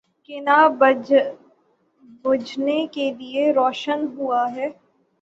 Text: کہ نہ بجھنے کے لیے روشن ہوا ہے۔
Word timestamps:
کہ 0.23 0.39
نہ 0.41 0.57
بجھنے 2.23 2.85
کے 2.93 3.11
لیے 3.13 3.51
روشن 3.53 4.05
ہوا 4.17 4.43
ہے۔ 4.55 4.67